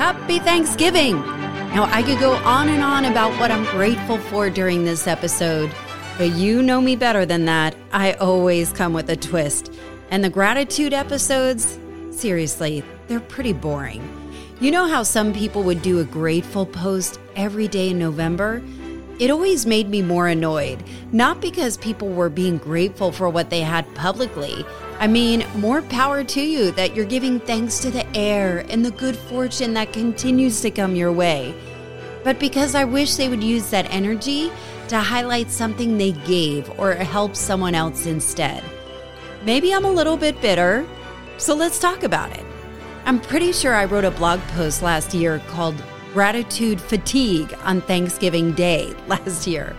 Happy 0.00 0.38
Thanksgiving! 0.38 1.20
Now, 1.74 1.84
I 1.92 2.02
could 2.02 2.18
go 2.18 2.32
on 2.36 2.70
and 2.70 2.82
on 2.82 3.04
about 3.04 3.38
what 3.38 3.50
I'm 3.50 3.64
grateful 3.66 4.16
for 4.16 4.48
during 4.48 4.86
this 4.86 5.06
episode, 5.06 5.70
but 6.16 6.30
you 6.30 6.62
know 6.62 6.80
me 6.80 6.96
better 6.96 7.26
than 7.26 7.44
that. 7.44 7.76
I 7.92 8.14
always 8.14 8.72
come 8.72 8.94
with 8.94 9.10
a 9.10 9.16
twist. 9.16 9.70
And 10.10 10.24
the 10.24 10.30
gratitude 10.30 10.94
episodes, 10.94 11.78
seriously, 12.12 12.82
they're 13.08 13.20
pretty 13.20 13.52
boring. 13.52 14.02
You 14.58 14.70
know 14.70 14.88
how 14.88 15.02
some 15.02 15.34
people 15.34 15.64
would 15.64 15.82
do 15.82 15.98
a 15.98 16.04
grateful 16.04 16.64
post 16.64 17.20
every 17.36 17.68
day 17.68 17.90
in 17.90 17.98
November? 17.98 18.62
It 19.18 19.30
always 19.30 19.66
made 19.66 19.90
me 19.90 20.00
more 20.00 20.28
annoyed, 20.28 20.82
not 21.12 21.42
because 21.42 21.76
people 21.76 22.08
were 22.08 22.30
being 22.30 22.56
grateful 22.56 23.12
for 23.12 23.28
what 23.28 23.50
they 23.50 23.60
had 23.60 23.94
publicly. 23.94 24.64
I 25.00 25.06
mean, 25.06 25.46
more 25.56 25.80
power 25.80 26.22
to 26.22 26.42
you 26.42 26.72
that 26.72 26.94
you're 26.94 27.06
giving 27.06 27.40
thanks 27.40 27.78
to 27.78 27.90
the 27.90 28.06
air 28.14 28.66
and 28.68 28.84
the 28.84 28.90
good 28.90 29.16
fortune 29.16 29.72
that 29.72 29.94
continues 29.94 30.60
to 30.60 30.70
come 30.70 30.94
your 30.94 31.10
way. 31.10 31.54
But 32.22 32.38
because 32.38 32.74
I 32.74 32.84
wish 32.84 33.14
they 33.14 33.30
would 33.30 33.42
use 33.42 33.70
that 33.70 33.90
energy 33.90 34.52
to 34.88 34.98
highlight 34.98 35.50
something 35.50 35.96
they 35.96 36.12
gave 36.12 36.70
or 36.78 36.92
help 36.92 37.34
someone 37.34 37.74
else 37.74 38.04
instead. 38.04 38.62
Maybe 39.42 39.72
I'm 39.72 39.86
a 39.86 39.90
little 39.90 40.18
bit 40.18 40.38
bitter, 40.42 40.86
so 41.38 41.54
let's 41.54 41.78
talk 41.78 42.02
about 42.02 42.36
it. 42.36 42.44
I'm 43.06 43.22
pretty 43.22 43.52
sure 43.52 43.74
I 43.74 43.86
wrote 43.86 44.04
a 44.04 44.10
blog 44.10 44.40
post 44.48 44.82
last 44.82 45.14
year 45.14 45.38
called 45.46 45.82
Gratitude 46.12 46.78
Fatigue 46.78 47.56
on 47.62 47.80
Thanksgiving 47.80 48.52
Day 48.52 48.94
last 49.06 49.46
year. 49.46 49.74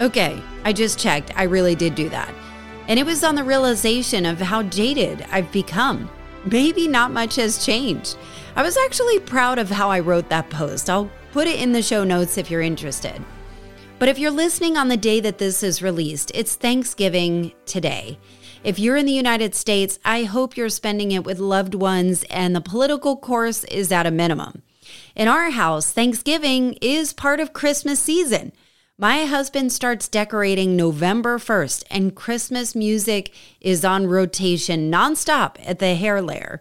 Okay, 0.00 0.42
I 0.64 0.72
just 0.72 0.98
checked. 0.98 1.30
I 1.36 1.42
really 1.42 1.74
did 1.74 1.94
do 1.94 2.08
that. 2.08 2.32
And 2.90 2.98
it 2.98 3.06
was 3.06 3.22
on 3.22 3.36
the 3.36 3.44
realization 3.44 4.26
of 4.26 4.40
how 4.40 4.64
jaded 4.64 5.24
I've 5.30 5.52
become. 5.52 6.10
Maybe 6.44 6.88
not 6.88 7.12
much 7.12 7.36
has 7.36 7.64
changed. 7.64 8.18
I 8.56 8.64
was 8.64 8.76
actually 8.76 9.20
proud 9.20 9.60
of 9.60 9.70
how 9.70 9.92
I 9.92 10.00
wrote 10.00 10.28
that 10.30 10.50
post. 10.50 10.90
I'll 10.90 11.08
put 11.30 11.46
it 11.46 11.60
in 11.60 11.70
the 11.70 11.82
show 11.82 12.02
notes 12.02 12.36
if 12.36 12.50
you're 12.50 12.60
interested. 12.60 13.24
But 14.00 14.08
if 14.08 14.18
you're 14.18 14.32
listening 14.32 14.76
on 14.76 14.88
the 14.88 14.96
day 14.96 15.20
that 15.20 15.38
this 15.38 15.62
is 15.62 15.80
released, 15.80 16.32
it's 16.34 16.56
Thanksgiving 16.56 17.52
today. 17.64 18.18
If 18.64 18.80
you're 18.80 18.96
in 18.96 19.06
the 19.06 19.12
United 19.12 19.54
States, 19.54 20.00
I 20.04 20.24
hope 20.24 20.56
you're 20.56 20.68
spending 20.68 21.12
it 21.12 21.22
with 21.22 21.38
loved 21.38 21.76
ones 21.76 22.24
and 22.24 22.56
the 22.56 22.60
political 22.60 23.16
course 23.16 23.62
is 23.64 23.92
at 23.92 24.04
a 24.04 24.10
minimum. 24.10 24.62
In 25.14 25.28
our 25.28 25.50
house, 25.50 25.92
Thanksgiving 25.92 26.76
is 26.80 27.12
part 27.12 27.38
of 27.38 27.52
Christmas 27.52 28.00
season. 28.00 28.50
My 29.00 29.24
husband 29.24 29.72
starts 29.72 30.08
decorating 30.08 30.76
November 30.76 31.38
1st, 31.38 31.84
and 31.90 32.14
Christmas 32.14 32.74
music 32.74 33.32
is 33.58 33.82
on 33.82 34.06
rotation 34.06 34.92
nonstop 34.92 35.56
at 35.64 35.78
the 35.78 35.94
hair 35.94 36.20
layer. 36.20 36.60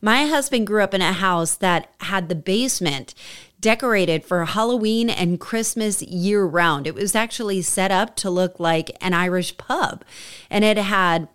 My 0.00 0.26
husband 0.26 0.68
grew 0.68 0.84
up 0.84 0.94
in 0.94 1.02
a 1.02 1.12
house 1.12 1.56
that 1.56 1.92
had 2.02 2.28
the 2.28 2.36
basement 2.36 3.14
decorated 3.60 4.24
for 4.24 4.44
Halloween 4.44 5.10
and 5.10 5.40
Christmas 5.40 6.02
year 6.02 6.44
round. 6.44 6.86
It 6.86 6.94
was 6.94 7.16
actually 7.16 7.62
set 7.62 7.90
up 7.90 8.14
to 8.18 8.30
look 8.30 8.60
like 8.60 8.96
an 9.00 9.12
Irish 9.12 9.56
pub, 9.56 10.04
and 10.48 10.64
it 10.64 10.78
had 10.78 11.26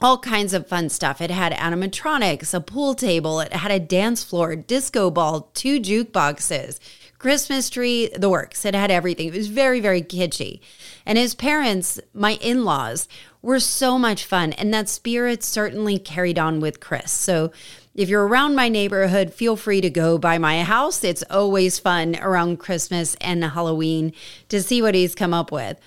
all 0.00 0.18
kinds 0.18 0.54
of 0.54 0.66
fun 0.66 0.88
stuff. 0.88 1.20
It 1.20 1.30
had 1.30 1.52
animatronics, 1.52 2.54
a 2.54 2.60
pool 2.60 2.94
table, 2.94 3.40
it 3.40 3.52
had 3.52 3.70
a 3.70 3.80
dance 3.80 4.24
floor, 4.24 4.56
disco 4.56 5.10
ball, 5.10 5.50
two 5.54 5.80
jukeboxes, 5.80 6.78
Christmas 7.18 7.68
tree, 7.68 8.08
the 8.16 8.30
works. 8.30 8.64
It 8.64 8.74
had 8.74 8.90
everything. 8.90 9.28
It 9.28 9.34
was 9.34 9.48
very, 9.48 9.80
very 9.80 10.02
kitschy. 10.02 10.60
And 11.04 11.18
his 11.18 11.34
parents, 11.34 11.98
my 12.14 12.34
in 12.34 12.64
laws, 12.64 13.08
were 13.42 13.58
so 13.60 13.98
much 13.98 14.24
fun. 14.24 14.52
And 14.52 14.72
that 14.72 14.88
spirit 14.88 15.42
certainly 15.42 15.98
carried 15.98 16.38
on 16.38 16.60
with 16.60 16.80
Chris. 16.80 17.10
So 17.10 17.50
if 17.94 18.08
you're 18.08 18.26
around 18.26 18.54
my 18.54 18.68
neighborhood, 18.68 19.34
feel 19.34 19.56
free 19.56 19.80
to 19.80 19.90
go 19.90 20.18
by 20.18 20.38
my 20.38 20.62
house. 20.62 21.02
It's 21.02 21.24
always 21.28 21.80
fun 21.80 22.16
around 22.20 22.60
Christmas 22.60 23.16
and 23.20 23.42
Halloween 23.42 24.12
to 24.48 24.62
see 24.62 24.80
what 24.80 24.94
he's 24.94 25.16
come 25.16 25.34
up 25.34 25.50
with. 25.50 25.78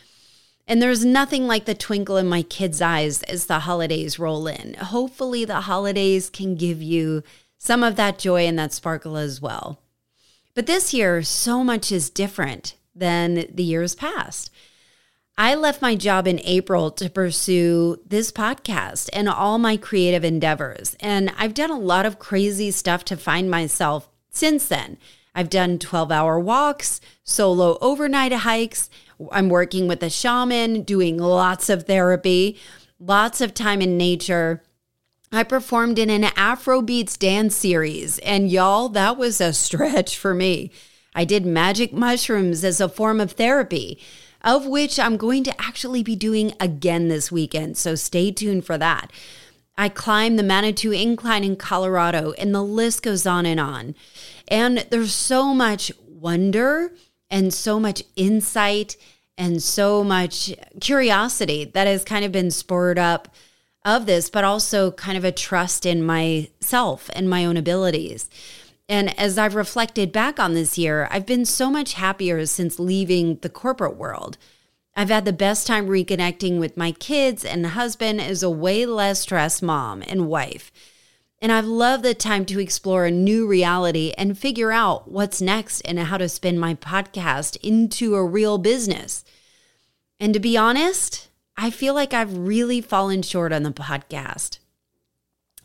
And 0.72 0.82
there's 0.82 1.04
nothing 1.04 1.48
like 1.48 1.66
the 1.66 1.76
twinkle 1.76 2.16
in 2.16 2.30
my 2.30 2.44
kids' 2.44 2.82
eyes 2.82 3.24
as 3.24 3.48
the 3.48 3.60
holidays 3.60 4.18
roll 4.18 4.48
in. 4.48 4.76
Hopefully, 4.76 5.44
the 5.44 5.60
holidays 5.60 6.30
can 6.30 6.56
give 6.56 6.82
you 6.82 7.24
some 7.58 7.84
of 7.84 7.98
that 7.98 8.18
joy 8.18 8.48
and 8.48 8.58
that 8.58 8.72
sparkle 8.72 9.18
as 9.18 9.42
well. 9.42 9.82
But 10.54 10.68
this 10.68 10.94
year, 10.94 11.24
so 11.24 11.62
much 11.62 11.92
is 11.92 12.10
different 12.10 12.76
than 12.96 13.48
the 13.54 13.64
years 13.64 13.96
past. 13.96 14.50
I 15.38 15.56
left 15.56 15.82
my 15.82 15.96
job 15.96 16.26
in 16.26 16.40
April 16.46 16.90
to 16.92 17.10
pursue 17.10 18.00
this 18.08 18.32
podcast 18.32 19.10
and 19.12 19.28
all 19.28 19.58
my 19.58 19.76
creative 19.76 20.24
endeavors. 20.24 20.96
And 21.02 21.34
I've 21.38 21.54
done 21.54 21.72
a 21.72 21.78
lot 21.78 22.06
of 22.06 22.18
crazy 22.18 22.72
stuff 22.72 23.04
to 23.06 23.18
find 23.18 23.52
myself 23.52 24.08
since 24.30 24.70
then. 24.70 24.98
I've 25.36 25.50
done 25.50 25.80
12 25.80 26.12
hour 26.12 26.40
walks, 26.40 27.02
solo 27.24 27.78
overnight 27.82 28.32
hikes. 28.32 28.90
I'm 29.32 29.50
working 29.50 29.88
with 29.88 30.04
a 30.04 30.10
shaman, 30.10 30.84
doing 30.84 31.18
lots 31.18 31.70
of 31.70 31.84
therapy, 31.84 32.58
lots 33.00 33.42
of 33.42 33.54
time 33.54 33.82
in 33.82 33.98
nature. 33.98 34.64
I 35.32 35.44
performed 35.44 35.98
in 35.98 36.10
an 36.10 36.24
Afrobeats 36.24 37.18
dance 37.18 37.56
series, 37.56 38.20
and 38.20 38.52
y'all, 38.52 38.90
that 38.90 39.18
was 39.18 39.40
a 39.40 39.54
stretch 39.54 40.18
for 40.18 40.34
me. 40.34 40.72
I 41.16 41.26
did 41.26 41.46
magic 41.46 41.94
mushrooms 41.94 42.64
as 42.64 42.82
a 42.82 42.90
form 42.90 43.20
of 43.20 43.34
therapy, 43.34 44.00
of 44.44 44.66
which 44.66 45.00
I'm 45.00 45.18
going 45.18 45.44
to 45.46 45.62
actually 45.62 46.04
be 46.04 46.16
doing 46.16 46.54
again 46.60 47.08
this 47.08 47.32
weekend, 47.32 47.78
so 47.78 47.96
stay 47.96 48.32
tuned 48.32 48.66
for 48.66 48.78
that. 48.78 49.12
I 49.78 49.90
climbed 49.90 50.38
the 50.38 50.44
Manitou 50.44 50.92
Incline 50.92 51.44
in 51.44 51.56
Colorado, 51.56 52.34
and 52.38 52.54
the 52.54 52.64
list 52.64 53.02
goes 53.04 53.26
on 53.26 53.46
and 53.46 53.60
on. 53.60 53.96
And 54.48 54.86
there's 54.90 55.14
so 55.14 55.54
much 55.54 55.92
wonder 56.08 56.94
and 57.32 57.54
so 57.54 57.80
much 57.80 58.04
insight 58.16 58.98
and 59.38 59.64
so 59.64 60.04
much 60.04 60.54
curiosity 60.80 61.64
that 61.64 61.88
has 61.88 62.04
kind 62.04 62.24
of 62.24 62.32
been 62.32 62.52
spurred 62.52 63.00
up 63.00 63.34
of 63.84 64.06
this, 64.06 64.30
but 64.30 64.44
also 64.44 64.92
kind 64.92 65.18
of 65.18 65.24
a 65.24 65.32
trust 65.32 65.86
in 65.86 66.04
myself 66.04 67.10
and 67.14 67.30
my 67.30 67.46
own 67.46 67.58
abilities. 67.58 68.30
And 68.88 69.18
as 69.18 69.38
I've 69.38 69.56
reflected 69.56 70.12
back 70.12 70.40
on 70.40 70.54
this 70.54 70.78
year, 70.78 71.08
I've 71.10 71.26
been 71.26 71.46
so 71.46 71.72
much 71.72 71.94
happier 71.94 72.46
since 72.46 72.78
leaving 72.78 73.38
the 73.38 73.50
corporate 73.50 73.96
world. 73.96 74.38
I've 74.96 75.10
had 75.10 75.24
the 75.24 75.34
best 75.34 75.66
time 75.66 75.88
reconnecting 75.88 76.60
with 76.60 76.76
my 76.76 76.92
kids 76.92 77.46
and 77.46 77.66
husband 77.66 78.20
as 78.20 78.44
a 78.44 78.50
way 78.50 78.86
less 78.86 79.22
stressed 79.22 79.64
mom 79.64 80.04
and 80.06 80.28
wife. 80.28 80.72
And 81.42 81.52
I've 81.52 81.66
loved 81.66 82.04
the 82.04 82.14
time 82.14 82.46
to 82.46 82.60
explore 82.60 83.06
a 83.06 83.12
new 83.12 83.48
reality 83.48 84.14
and 84.16 84.38
figure 84.38 84.72
out 84.72 85.10
what's 85.10 85.42
next 85.42 85.82
and 85.82 85.98
how 85.98 86.18
to 86.18 86.30
spin 86.30 86.60
my 86.60 86.76
podcast 86.76 87.58
into 87.64 88.14
a 88.14 88.24
real 88.24 88.60
business. 88.60 89.26
And 90.20 90.36
to 90.36 90.40
be 90.40 90.56
honest, 90.56 91.30
I 91.58 91.72
feel 91.72 91.96
like 91.96 92.14
I've 92.14 92.38
really 92.38 92.80
fallen 92.80 93.24
short 93.24 93.52
on 93.52 93.64
the 93.64 93.72
podcast. 93.72 94.60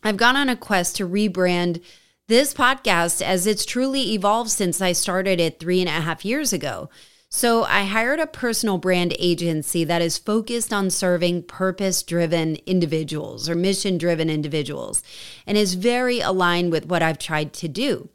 I've 0.03 0.17
gone 0.17 0.37
on 0.37 0.49
a 0.49 0.57
quest 0.57 0.97
to 0.97 1.09
rebrand 1.09 1.83
this 2.27 2.55
podcast 2.55 3.21
as 3.21 3.47
it's 3.47 3.67
truly 3.67 4.15
evolved 4.15 4.51
since 4.51 4.81
I 4.81 4.93
started 4.93 5.41
it 5.41 5.61
three 5.61 5.81
and 5.81 5.89
a 5.89 5.93
half 5.93 6.25
years 6.25 6.53
ago. 6.53 6.89
So 7.29 7.65
I 7.65 7.85
hired 7.85 8.21
a 8.21 8.27
personal 8.27 8.79
brand 8.79 9.15
agency 9.19 9.83
that 9.85 10.01
is 10.01 10.17
focused 10.17 10.73
on 10.73 10.91
serving 10.91 11.43
purpose 11.45 12.03
driven 12.03 12.57
individuals 12.67 13.49
or 13.49 13.55
mission 13.55 13.99
driven 13.99 14.31
individuals 14.31 15.03
and 15.47 15.59
is 15.59 15.75
very 15.75 16.21
aligned 16.21 16.71
with 16.71 16.87
what 16.87 17.03
I've 17.03 17.19
tried 17.19 17.53
to 17.55 17.69
do. 17.69 18.09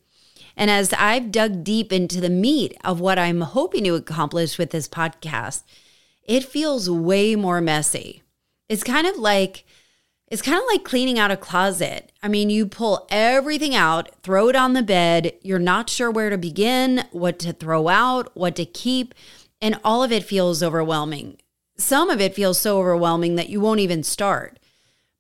And 0.56 0.72
as 0.72 0.94
I've 0.94 1.32
dug 1.32 1.64
deep 1.64 1.92
into 1.92 2.22
the 2.22 2.30
meat 2.30 2.78
of 2.84 3.00
what 3.00 3.20
I'm 3.20 3.42
hoping 3.42 3.84
to 3.86 3.96
accomplish 3.96 4.58
with 4.58 4.72
this 4.72 4.88
podcast, 4.88 5.64
it 6.24 6.44
feels 6.44 6.90
way 6.90 7.36
more 7.36 7.62
messy. 7.62 8.24
It's 8.70 8.84
kind 8.84 9.08
of 9.08 9.18
like 9.18 9.66
it's 10.32 10.42
kind 10.42 10.58
of 10.58 10.64
like 10.72 10.86
cleaning 10.86 11.20
out 11.20 11.30
a 11.30 11.36
closet. 11.36 12.14
I 12.24 12.30
mean, 12.30 12.50
you 12.50 12.66
pull 12.66 13.06
everything 13.12 13.76
out, 13.76 14.10
throw 14.24 14.48
it 14.48 14.56
on 14.56 14.72
the 14.72 14.82
bed, 14.82 15.34
you're 15.42 15.60
not 15.60 15.90
sure 15.90 16.10
where 16.10 16.30
to 16.30 16.38
begin, 16.38 17.04
what 17.12 17.38
to 17.40 17.52
throw 17.52 17.90
out, 17.90 18.32
what 18.34 18.56
to 18.56 18.66
keep, 18.66 19.14
and 19.62 19.78
all 19.84 20.04
of 20.04 20.12
it 20.14 20.24
feels 20.24 20.64
overwhelming. 20.64 21.38
Some 21.78 22.10
of 22.10 22.22
it 22.22 22.34
feels 22.34 22.58
so 22.58 22.80
overwhelming 22.80 23.36
that 23.36 23.50
you 23.50 23.60
won't 23.60 23.82
even 23.82 24.04
start. 24.04 24.58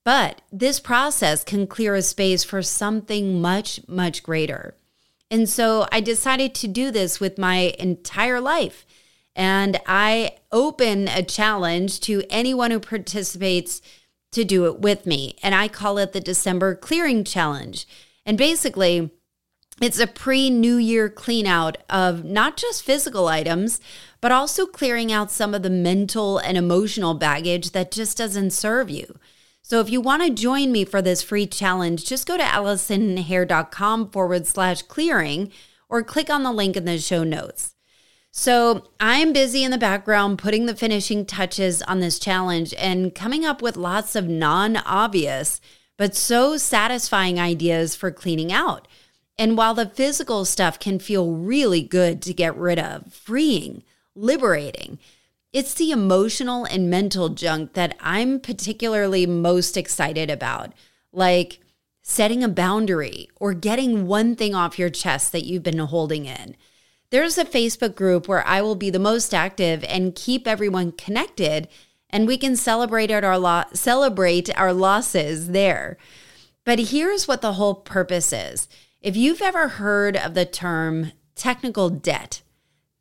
But 0.05 0.41
this 0.49 0.79
process 0.79 1.43
can 1.43 1.67
clear 1.67 1.93
a 1.93 2.01
space 2.01 2.45
for 2.45 2.61
something 2.61 3.41
much, 3.41 3.81
much 3.89 4.23
greater. 4.23 4.75
And 5.29 5.49
so 5.49 5.87
I 5.91 5.99
decided 5.99 6.55
to 6.55 6.69
do 6.69 6.89
this 6.89 7.19
with 7.19 7.37
my 7.37 7.75
entire 7.77 8.39
life. 8.39 8.85
And 9.35 9.77
I 9.85 10.37
open 10.53 11.09
a 11.09 11.21
challenge 11.21 11.99
to 12.01 12.23
anyone 12.29 12.71
who 12.71 12.79
participates 12.79 13.81
to 14.31 14.43
do 14.43 14.65
it 14.65 14.79
with 14.79 15.05
me. 15.05 15.35
And 15.43 15.53
I 15.53 15.67
call 15.67 15.97
it 15.97 16.13
the 16.13 16.21
December 16.21 16.75
Clearing 16.75 17.23
Challenge. 17.23 17.85
And 18.25 18.37
basically, 18.37 19.11
it's 19.81 19.99
a 19.99 20.07
pre 20.07 20.49
New 20.49 20.75
Year 20.75 21.09
clean 21.09 21.47
out 21.47 21.77
of 21.89 22.23
not 22.23 22.55
just 22.55 22.83
physical 22.83 23.27
items, 23.27 23.79
but 24.21 24.31
also 24.31 24.65
clearing 24.65 25.11
out 25.11 25.31
some 25.31 25.53
of 25.53 25.63
the 25.63 25.69
mental 25.69 26.37
and 26.37 26.57
emotional 26.57 27.13
baggage 27.15 27.71
that 27.71 27.91
just 27.91 28.17
doesn't 28.17 28.51
serve 28.51 28.89
you. 28.89 29.17
So 29.63 29.79
if 29.79 29.89
you 29.89 30.01
want 30.01 30.23
to 30.23 30.29
join 30.29 30.71
me 30.71 30.85
for 30.85 31.01
this 31.01 31.21
free 31.21 31.47
challenge, 31.47 32.05
just 32.05 32.27
go 32.27 32.37
to 32.37 32.43
allisonhair.com 32.43 34.11
forward 34.11 34.45
slash 34.47 34.81
clearing 34.83 35.51
or 35.89 36.03
click 36.03 36.29
on 36.29 36.43
the 36.43 36.51
link 36.51 36.77
in 36.77 36.85
the 36.85 36.97
show 36.99 37.23
notes. 37.23 37.73
So 38.33 38.87
I'm 38.97 39.33
busy 39.33 39.63
in 39.63 39.71
the 39.71 39.77
background 39.77 40.39
putting 40.39 40.65
the 40.65 40.75
finishing 40.75 41.25
touches 41.25 41.81
on 41.81 41.99
this 41.99 42.17
challenge 42.17 42.73
and 42.77 43.13
coming 43.13 43.45
up 43.45 43.61
with 43.61 43.75
lots 43.75 44.15
of 44.15 44.27
non 44.27 44.77
obvious, 44.77 45.59
but 45.97 46.15
so 46.15 46.55
satisfying 46.55 47.39
ideas 47.39 47.93
for 47.93 48.09
cleaning 48.09 48.51
out. 48.51 48.87
And 49.37 49.57
while 49.57 49.73
the 49.73 49.85
physical 49.85 50.45
stuff 50.45 50.79
can 50.79 50.97
feel 50.97 51.33
really 51.33 51.81
good 51.81 52.21
to 52.21 52.33
get 52.33 52.55
rid 52.55 52.79
of, 52.79 53.13
freeing, 53.13 53.83
liberating, 54.15 54.97
it's 55.51 55.73
the 55.73 55.91
emotional 55.91 56.63
and 56.63 56.89
mental 56.89 57.27
junk 57.27 57.73
that 57.73 57.97
I'm 57.99 58.39
particularly 58.39 59.25
most 59.25 59.75
excited 59.75 60.29
about, 60.29 60.71
like 61.11 61.59
setting 62.01 62.43
a 62.43 62.49
boundary 62.49 63.27
or 63.35 63.53
getting 63.53 64.07
one 64.07 64.37
thing 64.37 64.55
off 64.55 64.79
your 64.79 64.89
chest 64.89 65.33
that 65.33 65.43
you've 65.43 65.63
been 65.63 65.79
holding 65.79 66.25
in. 66.25 66.55
There's 67.11 67.37
a 67.37 67.45
Facebook 67.45 67.93
group 67.93 68.27
where 68.27 68.45
I 68.47 68.61
will 68.61 68.75
be 68.75 68.89
the 68.89 68.97
most 68.97 69.33
active 69.33 69.83
and 69.83 70.15
keep 70.15 70.47
everyone 70.47 70.93
connected, 70.93 71.67
and 72.09 72.25
we 72.25 72.37
can 72.37 72.55
celebrate 72.55 73.11
our 73.11 73.37
lo- 73.37 73.65
celebrate 73.73 74.49
our 74.57 74.73
losses 74.73 75.49
there. 75.49 75.97
But 76.65 76.79
here's 76.79 77.27
what 77.27 77.41
the 77.41 77.53
whole 77.53 77.75
purpose 77.75 78.31
is. 78.31 78.69
If 79.01 79.17
you've 79.17 79.41
ever 79.41 79.67
heard 79.67 80.15
of 80.15 80.35
the 80.35 80.45
term 80.45 81.11
technical 81.35 81.89
debt, 81.89 82.41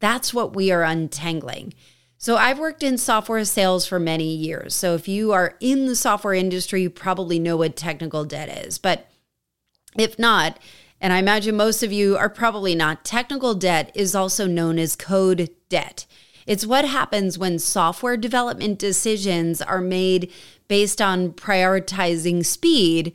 that's 0.00 0.34
what 0.34 0.56
we 0.56 0.72
are 0.72 0.82
untangling. 0.82 1.72
So 2.18 2.36
I've 2.36 2.58
worked 2.58 2.82
in 2.82 2.98
software 2.98 3.44
sales 3.44 3.86
for 3.86 4.00
many 4.00 4.34
years. 4.34 4.74
So 4.74 4.94
if 4.94 5.06
you 5.08 5.32
are 5.32 5.56
in 5.60 5.86
the 5.86 5.96
software 5.96 6.34
industry, 6.34 6.82
you 6.82 6.90
probably 6.90 7.38
know 7.38 7.56
what 7.56 7.76
technical 7.76 8.24
debt 8.24 8.66
is. 8.66 8.76
But 8.76 9.08
if 9.96 10.18
not, 10.18 10.58
and 11.00 11.12
I 11.12 11.18
imagine 11.18 11.56
most 11.56 11.82
of 11.82 11.92
you 11.92 12.16
are 12.16 12.28
probably 12.28 12.74
not, 12.74 13.04
technical 13.04 13.54
debt 13.54 13.90
is 13.94 14.14
also 14.14 14.46
known 14.46 14.78
as 14.78 14.96
code 14.96 15.50
debt. 15.68 16.06
It's 16.46 16.66
what 16.66 16.84
happens 16.84 17.38
when 17.38 17.58
software 17.58 18.16
development 18.16 18.78
decisions 18.78 19.62
are 19.62 19.80
made 19.80 20.32
based 20.68 21.00
on 21.00 21.32
prioritizing 21.32 22.44
speed 22.44 23.14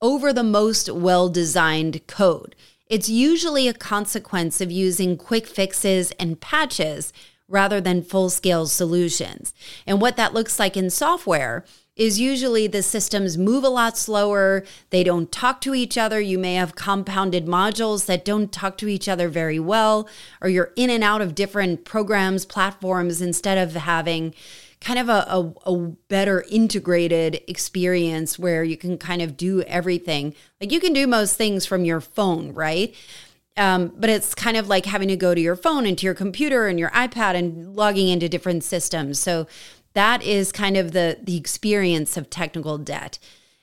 over 0.00 0.32
the 0.32 0.42
most 0.44 0.90
well 0.90 1.28
designed 1.28 2.06
code. 2.06 2.54
It's 2.86 3.08
usually 3.08 3.66
a 3.66 3.74
consequence 3.74 4.60
of 4.60 4.70
using 4.70 5.16
quick 5.16 5.46
fixes 5.46 6.12
and 6.12 6.40
patches 6.40 7.12
rather 7.48 7.80
than 7.80 8.02
full 8.02 8.30
scale 8.30 8.66
solutions. 8.66 9.52
And 9.86 10.00
what 10.00 10.16
that 10.16 10.34
looks 10.34 10.58
like 10.58 10.76
in 10.76 10.90
software 10.90 11.64
is 11.96 12.18
usually 12.18 12.66
the 12.66 12.82
systems 12.82 13.38
move 13.38 13.62
a 13.62 13.68
lot 13.68 13.96
slower. 13.96 14.64
They 14.90 15.04
don't 15.04 15.30
talk 15.30 15.60
to 15.62 15.74
each 15.74 15.96
other. 15.96 16.20
You 16.20 16.38
may 16.38 16.54
have 16.54 16.74
compounded 16.74 17.46
modules 17.46 18.06
that 18.06 18.24
don't 18.24 18.52
talk 18.52 18.76
to 18.78 18.88
each 18.88 19.08
other 19.08 19.28
very 19.28 19.60
well, 19.60 20.08
or 20.40 20.48
you're 20.48 20.72
in 20.74 20.90
and 20.90 21.04
out 21.04 21.20
of 21.20 21.34
different 21.34 21.84
programs, 21.84 22.44
platforms, 22.44 23.20
instead 23.20 23.58
of 23.58 23.74
having 23.74 24.34
kind 24.80 24.98
of 24.98 25.08
a, 25.08 25.24
a, 25.28 25.72
a, 25.72 25.76
better 26.08 26.44
integrated 26.50 27.40
experience 27.48 28.38
where 28.38 28.62
you 28.62 28.76
can 28.76 28.98
kind 28.98 29.22
of 29.22 29.34
do 29.34 29.62
everything. 29.62 30.34
Like 30.60 30.70
you 30.70 30.78
can 30.78 30.92
do 30.92 31.06
most 31.06 31.36
things 31.36 31.64
from 31.64 31.86
your 31.86 32.02
phone, 32.02 32.52
right? 32.52 32.94
Um, 33.56 33.92
but 33.96 34.10
it's 34.10 34.34
kind 34.34 34.56
of 34.56 34.68
like 34.68 34.84
having 34.84 35.08
to 35.08 35.16
go 35.16 35.34
to 35.34 35.40
your 35.40 35.56
phone 35.56 35.86
and 35.86 35.96
to 35.98 36.04
your 36.04 36.14
computer 36.14 36.66
and 36.66 36.78
your 36.78 36.90
iPad 36.90 37.34
and 37.34 37.74
logging 37.74 38.08
into 38.08 38.28
different 38.28 38.62
systems. 38.62 39.18
So 39.18 39.46
that 39.94 40.22
is 40.22 40.52
kind 40.52 40.76
of 40.76 40.92
the 40.92 41.18
the 41.22 41.36
experience 41.36 42.16
of 42.16 42.30
technical 42.30 42.78
debt. 42.78 43.18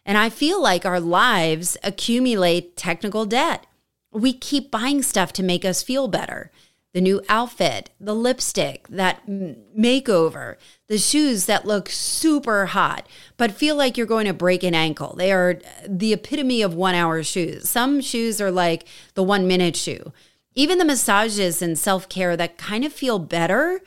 And 0.06 0.18
I 0.18 0.30
feel 0.30 0.62
like 0.62 0.86
our 0.86 1.00
lives 1.00 1.78
accumulate 1.84 2.76
technical 2.76 3.26
debt. 3.26 3.68
We 4.12 4.34
keep 4.34 4.72
buying 4.72 5.04
stuff 5.04 5.32
to 5.34 5.44
make 5.44 5.64
us 5.64 5.84
feel 5.84 6.08
better 6.08 6.52
the 6.94 7.02
new 7.02 7.22
outfit, 7.30 7.90
the 8.00 8.14
lipstick, 8.14 8.88
that 8.90 9.26
makeover, 9.28 10.58
the 10.88 10.98
shoes 10.98 11.46
that 11.46 11.66
look 11.66 11.90
super 11.90 12.68
hot 12.68 13.08
but 13.38 13.52
feel 13.52 13.76
like 13.76 13.98
you're 13.98 14.06
going 14.06 14.28
to 14.28 14.34
break 14.34 14.62
an 14.64 14.76
ankle. 14.76 15.16
They 15.16 15.32
are 15.32 15.60
the 15.88 16.14
epitome 16.14 16.62
of 16.62 16.74
one 16.74 16.96
hour 16.96 17.24
shoes. 17.24 17.70
Some 17.70 18.02
shoes 18.02 18.42
are 18.42 18.52
like 18.52 18.86
the 19.14 19.24
one 19.24 19.48
minute 19.48 19.76
shoe. 19.76 20.12
Even 20.54 20.80
the 20.80 20.86
massages 20.86 21.62
and 21.62 21.80
self 21.80 22.10
care 22.10 22.36
that 22.36 22.58
kind 22.58 22.84
of 22.84 22.92
feel 22.92 23.20
better 23.20 23.82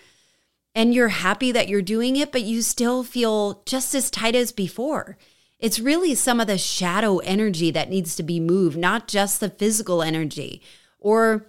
and 0.74 0.92
you're 0.92 1.08
happy 1.08 1.52
that 1.52 1.68
you're 1.68 1.82
doing 1.82 2.16
it, 2.16 2.32
but 2.32 2.42
you 2.42 2.60
still 2.62 3.04
feel 3.04 3.62
just 3.64 3.94
as 3.94 4.10
tight 4.10 4.34
as 4.34 4.50
before. 4.50 5.16
It's 5.58 5.78
really 5.78 6.14
some 6.14 6.40
of 6.40 6.46
the 6.46 6.58
shadow 6.58 7.18
energy 7.18 7.70
that 7.70 7.88
needs 7.88 8.16
to 8.16 8.22
be 8.22 8.40
moved, 8.40 8.76
not 8.76 9.06
just 9.06 9.40
the 9.40 9.48
physical 9.48 10.02
energy. 10.02 10.60
Or 10.98 11.46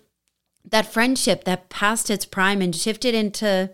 that 0.63 0.91
friendship 0.91 1.43
that 1.43 1.69
passed 1.69 2.09
its 2.09 2.25
prime 2.25 2.61
and 2.61 2.75
shifted 2.75 3.15
into 3.15 3.71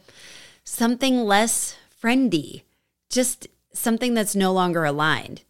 something 0.63 1.17
less 1.17 1.75
friendly, 1.89 2.63
just 3.09 3.47
something 3.73 4.13
that's 4.13 4.35
no 4.35 4.51
longer 4.51 4.85
aligned. 4.85 5.43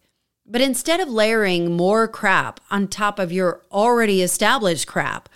But 0.44 0.60
instead 0.60 1.00
of 1.00 1.08
layering 1.08 1.76
more 1.76 2.08
crap 2.08 2.60
on 2.70 2.88
top 2.88 3.18
of 3.18 3.32
your 3.32 3.62
already 3.70 4.20
established 4.20 4.86
crap, 4.86 5.28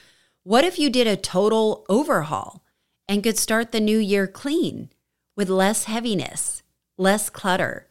what 0.42 0.64
if 0.64 0.78
you 0.78 0.90
did 0.90 1.06
a 1.06 1.16
total 1.16 1.86
overhaul 1.88 2.62
and 3.08 3.22
could 3.22 3.38
start 3.38 3.72
the 3.72 3.80
new 3.80 3.98
year 3.98 4.26
clean 4.26 4.90
with 5.36 5.48
less 5.48 5.84
heaviness, 5.84 6.62
less 6.96 7.30
clutter, 7.30 7.88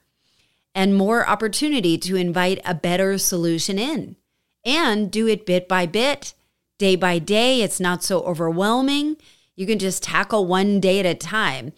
and 0.74 0.96
more 0.96 1.28
opportunity 1.28 1.98
to 1.98 2.16
invite 2.16 2.60
a 2.66 2.74
better 2.74 3.18
solution 3.18 3.80
in 3.80 4.16
and 4.66 5.12
do 5.12 5.28
it 5.28 5.46
bit 5.46 5.68
by 5.68 5.86
bit 5.86 6.34
day 6.78 6.96
by 6.96 7.20
day. 7.20 7.62
It's 7.62 7.80
not 7.80 8.04
so 8.04 8.22
overwhelming. 8.22 9.16
You 9.56 9.66
can 9.66 9.80
just 9.80 10.04
tackle 10.04 10.46
one 10.46 10.80
day 10.80 11.00
at 11.00 11.06
a 11.06 11.16
time 11.16 11.72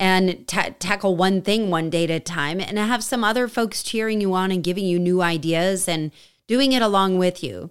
and 0.00 0.48
ta- 0.48 0.74
tackle 0.78 1.14
one 1.14 1.42
thing 1.42 1.70
one 1.70 1.90
day 1.90 2.04
at 2.04 2.10
a 2.10 2.18
time 2.18 2.60
and 2.60 2.78
have 2.78 3.04
some 3.04 3.22
other 3.22 3.46
folks 3.46 3.82
cheering 3.82 4.20
you 4.20 4.32
on 4.34 4.50
and 4.50 4.64
giving 4.64 4.86
you 4.86 4.98
new 4.98 5.22
ideas 5.22 5.86
and 5.86 6.10
doing 6.48 6.72
it 6.72 6.82
along 6.82 7.18
with 7.18 7.44
you. 7.44 7.70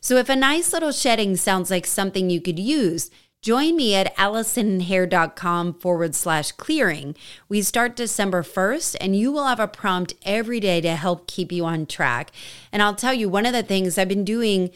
So, 0.00 0.16
if 0.16 0.28
a 0.28 0.34
nice 0.34 0.72
little 0.72 0.90
shedding 0.90 1.36
sounds 1.36 1.70
like 1.70 1.86
something 1.86 2.30
you 2.30 2.40
could 2.40 2.58
use, 2.58 3.10
join 3.42 3.76
me 3.76 3.94
at 3.94 4.14
allisonhair.com 4.16 5.74
forward 5.74 6.14
slash 6.14 6.52
clearing. 6.52 7.14
We 7.48 7.62
start 7.62 7.96
December 7.96 8.42
1st, 8.42 8.96
and 9.00 9.16
you 9.16 9.32
will 9.32 9.46
have 9.46 9.60
a 9.60 9.68
prompt 9.68 10.14
every 10.24 10.60
day 10.60 10.80
to 10.82 10.94
help 10.96 11.26
keep 11.26 11.50
you 11.50 11.64
on 11.64 11.86
track. 11.86 12.32
And 12.70 12.82
I'll 12.82 12.94
tell 12.94 13.14
you, 13.14 13.28
one 13.28 13.46
of 13.46 13.52
the 13.52 13.62
things 13.62 13.96
I've 13.96 14.08
been 14.08 14.24
doing 14.24 14.70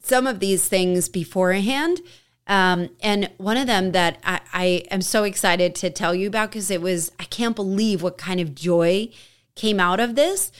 some 0.00 0.26
of 0.26 0.40
these 0.40 0.68
things 0.68 1.08
beforehand. 1.08 2.00
Um, 2.46 2.88
and 3.02 3.30
one 3.36 3.58
of 3.58 3.66
them 3.66 3.92
that 3.92 4.18
I, 4.24 4.40
I 4.52 4.64
am 4.90 5.02
so 5.02 5.24
excited 5.24 5.74
to 5.76 5.90
tell 5.90 6.14
you 6.14 6.28
about 6.28 6.50
because 6.50 6.70
it 6.70 6.80
was, 6.80 7.12
I 7.20 7.24
can't 7.24 7.54
believe 7.54 8.02
what 8.02 8.16
kind 8.16 8.40
of 8.40 8.54
joy 8.54 9.10
came 9.54 9.78
out 9.78 10.00
of 10.00 10.14
this. 10.14 10.50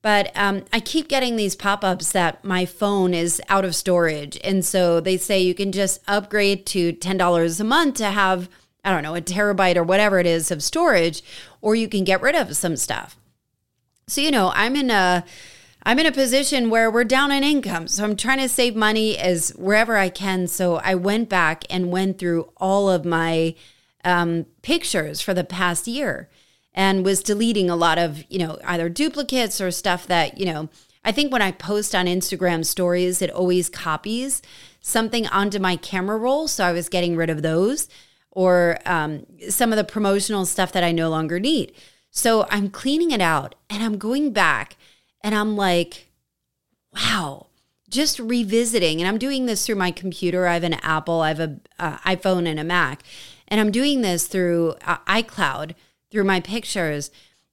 But 0.00 0.30
um, 0.36 0.64
I 0.72 0.80
keep 0.80 1.08
getting 1.08 1.36
these 1.36 1.56
pop 1.56 1.82
ups 1.82 2.12
that 2.12 2.44
my 2.44 2.64
phone 2.64 3.14
is 3.14 3.42
out 3.48 3.64
of 3.64 3.74
storage. 3.74 4.38
And 4.44 4.64
so 4.64 5.00
they 5.00 5.16
say 5.16 5.40
you 5.40 5.54
can 5.54 5.72
just 5.72 6.00
upgrade 6.06 6.66
to 6.66 6.92
$10 6.92 7.60
a 7.60 7.64
month 7.64 7.96
to 7.96 8.06
have, 8.06 8.48
I 8.84 8.92
don't 8.92 9.02
know, 9.02 9.16
a 9.16 9.20
terabyte 9.20 9.76
or 9.76 9.82
whatever 9.82 10.20
it 10.20 10.26
is 10.26 10.50
of 10.50 10.62
storage, 10.62 11.22
or 11.60 11.74
you 11.74 11.88
can 11.88 12.04
get 12.04 12.22
rid 12.22 12.36
of 12.36 12.56
some 12.56 12.76
stuff. 12.76 13.16
So, 14.06 14.20
you 14.20 14.30
know, 14.30 14.52
I'm 14.54 14.76
in 14.76 14.90
a, 14.90 15.24
I'm 15.82 15.98
in 15.98 16.06
a 16.06 16.12
position 16.12 16.70
where 16.70 16.90
we're 16.90 17.04
down 17.04 17.32
in 17.32 17.42
income. 17.42 17.88
So 17.88 18.04
I'm 18.04 18.16
trying 18.16 18.38
to 18.38 18.48
save 18.48 18.76
money 18.76 19.18
as 19.18 19.50
wherever 19.50 19.96
I 19.96 20.10
can. 20.10 20.46
So 20.46 20.76
I 20.76 20.94
went 20.94 21.28
back 21.28 21.64
and 21.68 21.90
went 21.90 22.18
through 22.18 22.52
all 22.56 22.88
of 22.88 23.04
my 23.04 23.56
um, 24.04 24.46
pictures 24.62 25.20
for 25.20 25.34
the 25.34 25.44
past 25.44 25.88
year 25.88 26.28
and 26.74 27.04
was 27.04 27.22
deleting 27.22 27.70
a 27.70 27.76
lot 27.76 27.98
of, 27.98 28.24
you 28.28 28.38
know, 28.38 28.58
either 28.64 28.88
duplicates 28.88 29.60
or 29.60 29.70
stuff 29.70 30.06
that, 30.06 30.38
you 30.38 30.46
know, 30.46 30.68
I 31.04 31.12
think 31.12 31.32
when 31.32 31.42
I 31.42 31.52
post 31.52 31.94
on 31.94 32.06
Instagram 32.06 32.64
stories, 32.64 33.22
it 33.22 33.30
always 33.30 33.68
copies 33.68 34.42
something 34.80 35.26
onto 35.28 35.58
my 35.58 35.76
camera 35.76 36.18
roll. 36.18 36.48
So 36.48 36.64
I 36.64 36.72
was 36.72 36.88
getting 36.88 37.16
rid 37.16 37.30
of 37.30 37.42
those 37.42 37.88
or 38.30 38.78
um, 38.86 39.26
some 39.48 39.72
of 39.72 39.76
the 39.76 39.84
promotional 39.84 40.44
stuff 40.44 40.72
that 40.72 40.84
I 40.84 40.92
no 40.92 41.08
longer 41.08 41.40
need. 41.40 41.72
So 42.10 42.46
I'm 42.50 42.70
cleaning 42.70 43.10
it 43.10 43.20
out 43.20 43.54
and 43.70 43.82
I'm 43.82 43.98
going 43.98 44.32
back 44.32 44.76
and 45.22 45.34
I'm 45.34 45.56
like, 45.56 46.08
wow, 46.94 47.46
just 47.88 48.18
revisiting. 48.18 49.00
And 49.00 49.08
I'm 49.08 49.18
doing 49.18 49.46
this 49.46 49.66
through 49.66 49.76
my 49.76 49.90
computer. 49.90 50.46
I 50.46 50.54
have 50.54 50.64
an 50.64 50.74
Apple, 50.74 51.20
I 51.20 51.28
have 51.28 51.40
an 51.40 51.60
uh, 51.78 51.98
iPhone, 51.98 52.46
and 52.46 52.60
a 52.60 52.64
Mac. 52.64 53.02
And 53.48 53.60
I'm 53.60 53.70
doing 53.70 54.02
this 54.02 54.26
through 54.26 54.74
uh, 54.86 54.98
iCloud, 55.06 55.74
through 56.10 56.24
my 56.24 56.40
pictures, 56.40 57.10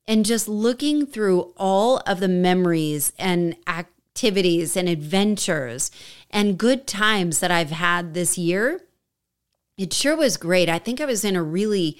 and 0.07 0.25
just 0.25 0.47
looking 0.47 1.05
through 1.05 1.53
all 1.57 1.97
of 2.05 2.19
the 2.19 2.27
memories 2.27 3.11
and 3.17 3.55
activities 3.67 4.77
and 4.77 4.87
adventures 4.87 5.91
and 6.29 6.57
good 6.57 6.87
times 6.87 7.39
that 7.39 7.51
I've 7.51 7.71
had 7.71 8.13
this 8.13 8.37
year. 8.37 8.81
It 9.77 9.91
sure 9.93 10.15
was 10.15 10.37
great. 10.37 10.69
I 10.69 10.79
think 10.79 11.01
I 11.01 11.05
was 11.05 11.25
in 11.25 11.35
a 11.35 11.43
really 11.43 11.97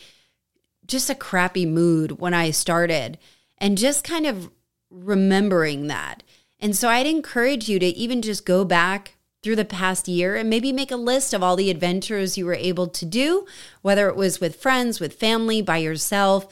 just 0.87 1.09
a 1.09 1.15
crappy 1.15 1.65
mood 1.65 2.19
when 2.19 2.33
I 2.33 2.51
started. 2.51 3.17
and 3.57 3.77
just 3.77 4.03
kind 4.03 4.25
of 4.25 4.49
remembering 4.89 5.87
that. 5.87 6.23
And 6.59 6.75
so 6.75 6.89
I'd 6.89 7.07
encourage 7.07 7.69
you 7.69 7.79
to 7.79 7.85
even 7.85 8.21
just 8.21 8.45
go 8.45 8.65
back 8.65 9.14
through 9.45 9.55
the 9.55 9.63
past 9.63 10.07
year 10.07 10.35
and 10.35 10.49
maybe 10.49 10.71
make 10.71 10.89
a 10.89 10.95
list 10.95 11.31
of 11.31 11.43
all 11.43 11.55
the 11.55 11.69
adventures 11.69 12.35
you 12.35 12.47
were 12.47 12.55
able 12.55 12.87
to 12.87 13.05
do, 13.05 13.45
whether 13.83 14.09
it 14.09 14.15
was 14.15 14.41
with 14.41 14.55
friends, 14.55 14.99
with 14.99 15.13
family, 15.13 15.61
by 15.61 15.77
yourself, 15.77 16.47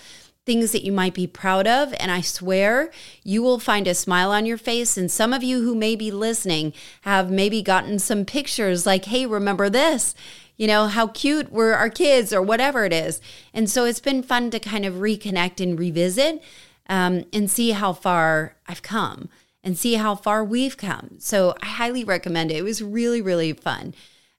things 0.45 0.71
that 0.71 0.83
you 0.83 0.91
might 0.91 1.15
be 1.15 1.25
proud 1.25 1.65
of. 1.65 1.91
And 1.99 2.11
I 2.11 2.21
swear 2.21 2.91
you 3.23 3.41
will 3.41 3.57
find 3.57 3.87
a 3.87 3.95
smile 3.95 4.29
on 4.29 4.45
your 4.45 4.59
face. 4.59 4.95
And 4.95 5.09
some 5.09 5.33
of 5.33 5.41
you 5.41 5.63
who 5.63 5.73
may 5.73 5.95
be 5.95 6.11
listening 6.11 6.71
have 7.01 7.31
maybe 7.31 7.63
gotten 7.63 7.97
some 7.97 8.25
pictures 8.25 8.85
like, 8.85 9.05
hey, 9.05 9.25
remember 9.25 9.71
this? 9.71 10.13
You 10.55 10.67
know, 10.67 10.85
how 10.85 11.07
cute 11.07 11.51
were 11.51 11.73
our 11.73 11.89
kids 11.89 12.31
or 12.31 12.43
whatever 12.43 12.85
it 12.85 12.93
is. 12.93 13.19
And 13.55 13.67
so 13.71 13.85
it's 13.85 13.99
been 13.99 14.21
fun 14.21 14.51
to 14.51 14.59
kind 14.59 14.85
of 14.85 14.95
reconnect 14.95 15.59
and 15.59 15.79
revisit 15.79 16.43
um, 16.87 17.25
and 17.33 17.49
see 17.49 17.71
how 17.71 17.93
far 17.93 18.55
I've 18.67 18.83
come 18.83 19.29
and 19.63 19.77
see 19.77 19.93
how 19.95 20.15
far 20.15 20.43
we've 20.43 20.77
come. 20.77 21.15
So 21.19 21.55
I 21.61 21.67
highly 21.67 22.03
recommend 22.03 22.51
it. 22.51 22.57
It 22.57 22.63
was 22.63 22.81
really, 22.81 23.21
really 23.21 23.53
fun. 23.53 23.93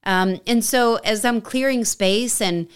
Um, 0.04 0.40
and 0.46 0.64
so 0.64 0.96
as 0.96 1.24
I'm 1.24 1.40
clearing 1.40 1.84
space 1.84 2.40
and 2.40 2.68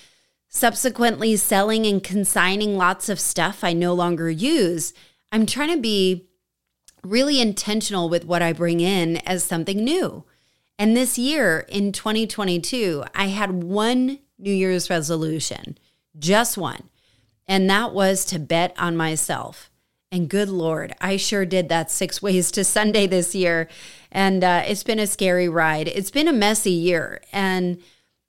subsequently 0.49 1.37
selling 1.37 1.87
and 1.87 2.03
consigning 2.03 2.77
lots 2.77 3.09
of 3.09 3.21
stuff 3.21 3.63
I 3.63 3.75
no 3.75 3.93
longer 3.93 4.31
use, 4.31 4.95
I'm 5.31 5.45
trying 5.45 5.75
to 5.75 5.81
be 5.81 6.27
really 7.05 7.41
intentional 7.41 8.09
with 8.09 8.25
what 8.25 8.43
I 8.43 8.53
bring 8.53 8.81
in 8.81 9.19
as 9.19 9.45
something 9.45 9.85
new. 9.85 10.25
And 10.79 10.97
this 10.97 11.19
year 11.19 11.67
in 11.69 11.93
2022, 11.93 13.05
I 13.15 13.27
had 13.27 13.63
one 13.63 14.21
New 14.39 14.53
Year's 14.53 14.89
resolution, 14.89 15.77
just 16.19 16.57
one. 16.57 16.89
And 17.47 17.69
that 17.69 17.93
was 17.93 18.25
to 18.27 18.39
bet 18.39 18.75
on 18.79 18.97
myself. 18.97 19.68
And 20.11 20.29
good 20.29 20.49
Lord, 20.49 20.95
I 21.01 21.17
sure 21.17 21.45
did 21.45 21.69
that 21.69 21.91
six 21.91 22.23
ways 22.23 22.51
to 22.53 22.65
Sunday 22.65 23.07
this 23.07 23.35
year. 23.35 23.69
And 24.11 24.43
uh, 24.43 24.63
it's 24.67 24.85
been 24.85 24.99
a 24.99 25.07
scary 25.07 25.49
ride. 25.49 25.89
It's 25.89 26.11
been 26.11 26.29
a 26.29 26.33
messy 26.33 26.73
year. 26.73 27.21
And 27.33 27.83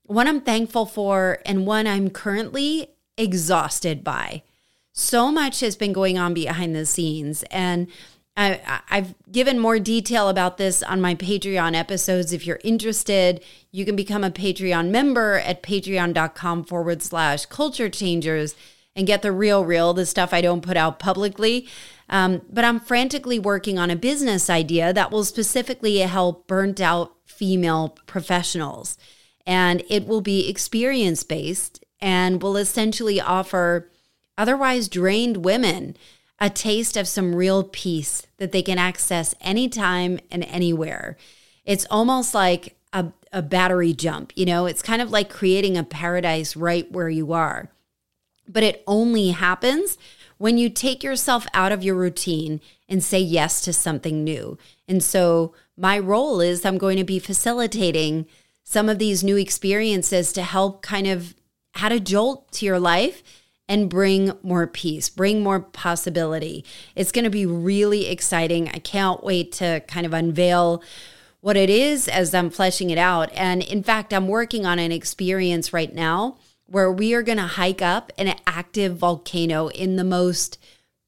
one 0.03 0.27
I'm 0.27 0.41
thankful 0.41 0.86
for, 0.86 1.39
and 1.45 1.67
one 1.67 1.88
I'm 1.88 2.09
currently 2.09 2.89
exhausted 3.17 4.03
by. 4.03 4.43
So 4.91 5.31
much 5.31 5.59
has 5.59 5.75
been 5.75 5.93
going 5.93 6.17
on 6.17 6.33
behind 6.33 6.75
the 6.75 6.86
scenes. 6.86 7.43
And 7.51 7.88
I, 8.36 8.81
have 8.88 9.15
given 9.31 9.59
more 9.59 9.79
detail 9.79 10.29
about 10.29 10.57
this 10.57 10.81
on 10.81 11.01
my 11.01 11.13
Patreon 11.13 11.75
episodes. 11.75 12.31
If 12.31 12.48
you're 12.48 12.62
interested, 12.63 13.43
you 13.71 13.86
can 13.86 13.98
become 13.98 14.24
a 14.24 14.31
Patreon 14.31 14.89
member 14.89 15.36
at 15.36 15.62
patreon.com 15.62 16.63
forward 16.63 17.01
slash 17.01 17.45
culture 17.48 17.89
changers 17.89 18.55
and 18.96 19.08
get 19.08 19.22
the 19.22 19.31
real, 19.31 19.63
real, 19.63 19.93
the 19.93 20.05
stuff 20.05 20.34
I 20.34 20.41
don't 20.41 20.62
put 20.62 20.77
out 20.77 21.00
publicly. 21.00 21.67
Um, 22.10 22.41
but 22.50 22.65
I'm 22.65 22.79
frantically 22.79 23.39
working 23.39 23.77
on 23.77 23.89
a 23.89 23.96
business 23.96 24.50
idea 24.50 24.91
that 24.93 25.12
will 25.12 25.24
specifically 25.24 25.98
help 26.00 26.48
burnt 26.48 26.81
out 26.81 27.15
female 27.25 27.98
professionals 28.08 28.98
and 29.46 29.84
it 29.89 30.05
will 30.05 30.22
be 30.22 30.50
experience 30.50 31.24
based 31.24 31.84
and 32.00 32.41
will 32.41 32.58
essentially 32.58 33.19
offer 33.19 33.89
otherwise 34.38 34.88
drained 34.88 35.38
women 35.38 35.96
a 36.39 36.50
taste 36.50 36.96
of 36.96 37.08
some 37.08 37.36
real 37.36 37.63
peace 37.63 38.25
that 38.38 38.51
they 38.51 38.62
can 38.62 38.77
access 38.77 39.36
anytime 39.41 40.19
and 40.31 40.43
anywhere. 40.46 41.17
It's 41.65 41.86
almost 41.89 42.34
like 42.34 42.77
a, 42.93 43.08
a 43.34 43.41
battery 43.41 43.93
jump, 43.93 44.31
you 44.36 44.46
know, 44.46 44.65
it's 44.65 44.81
kind 44.81 45.01
of 45.01 45.12
like 45.12 45.29
creating 45.29 45.77
a 45.77 45.84
paradise 45.84 46.55
right 46.55 46.89
where 46.91 47.10
you 47.10 47.34
are. 47.34 47.69
But 48.50 48.63
it 48.63 48.84
only 48.88 49.29
happens 49.29 49.98
when 50.38 50.58
you 50.58 50.70
take 50.70 51.03
yourself 51.03 51.46
out 51.53 51.72
of 51.72 51.84
your 51.84 51.96
routine 51.96 52.60
and 52.89 53.03
say 53.03 53.20
yes 53.20 53.62
to 53.62 53.72
something 53.72 54.24
new. 54.24 54.58
And 54.88 55.03
so, 55.03 55.53
my 55.77 55.98
role 55.98 56.41
is 56.41 56.65
I'm 56.65 56.77
going 56.77 56.98
to 56.98 57.03
be 57.06 57.20
facilitating 57.20 58.25
some 58.63 58.89
of 58.89 59.00
these 59.00 59.24
new 59.24 59.38
experiences 59.38 60.34
to 60.34 60.41
help 60.41 60.82
kind 60.82 61.08
of 61.08 61.36
add 61.75 61.91
a 61.91 62.00
jolt 62.00 62.51
to 62.53 62.65
your 62.65 62.79
life 62.79 63.24
and 63.68 63.89
bring 63.89 64.34
more 64.41 64.65
peace, 64.65 65.10
bring 65.10 65.41
more 65.41 65.60
possibility. 65.60 66.65
It's 66.96 67.12
going 67.12 67.24
to 67.24 67.29
be 67.29 67.46
really 67.46 68.08
exciting. 68.08 68.68
I 68.70 68.79
can't 68.79 69.24
wait 69.24 69.51
to 69.53 69.82
kind 69.88 70.06
of 70.06 70.13
unveil 70.13 70.84
what 71.41 71.56
it 71.56 71.70
is 71.70 72.08
as 72.08 72.34
I'm 72.34 72.50
fleshing 72.50 72.89
it 72.89 72.98
out. 72.98 73.32
And 73.34 73.62
in 73.62 73.84
fact, 73.84 74.13
I'm 74.13 74.27
working 74.27 74.65
on 74.65 74.79
an 74.79 74.91
experience 74.91 75.72
right 75.72 75.94
now 75.94 76.38
where 76.71 76.91
we 76.91 77.13
are 77.13 77.23
going 77.23 77.38
to 77.38 77.43
hike 77.43 77.81
up 77.81 78.11
an 78.17 78.35
active 78.45 78.97
volcano 78.97 79.67
in 79.69 79.95
the 79.95 80.03
most 80.03 80.57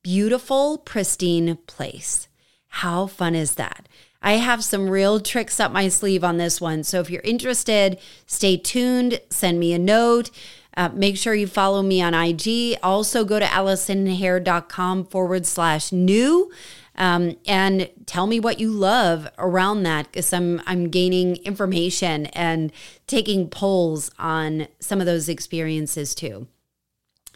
beautiful, 0.03 0.77
pristine 0.79 1.57
place. 1.67 2.27
How 2.67 3.07
fun 3.07 3.35
is 3.35 3.55
that? 3.55 3.87
I 4.21 4.33
have 4.33 4.63
some 4.63 4.89
real 4.89 5.19
tricks 5.19 5.59
up 5.59 5.71
my 5.71 5.87
sleeve 5.87 6.23
on 6.23 6.37
this 6.37 6.61
one. 6.61 6.83
So 6.83 6.99
if 6.99 7.09
you're 7.09 7.21
interested, 7.23 7.99
stay 8.25 8.57
tuned, 8.57 9.19
send 9.29 9.59
me 9.59 9.73
a 9.73 9.79
note. 9.79 10.29
Uh, 10.77 10.89
make 10.93 11.17
sure 11.17 11.33
you 11.33 11.47
follow 11.47 11.81
me 11.81 12.01
on 12.01 12.13
IG. 12.13 12.77
Also, 12.81 13.25
go 13.25 13.39
to 13.39 13.45
AllisonHair.com 13.45 15.05
forward 15.05 15.45
slash 15.45 15.91
new 15.91 16.51
um, 16.95 17.37
and 17.45 17.89
tell 18.05 18.27
me 18.27 18.39
what 18.39 18.59
you 18.59 18.69
love 18.69 19.29
around 19.37 19.83
that 19.83 20.07
because 20.07 20.31
I'm, 20.33 20.61
I'm 20.65 20.89
gaining 20.89 21.37
information 21.37 22.27
and 22.27 22.71
taking 23.07 23.49
polls 23.49 24.11
on 24.19 24.67
some 24.79 24.99
of 24.99 25.05
those 25.05 25.29
experiences 25.29 26.13
too. 26.13 26.47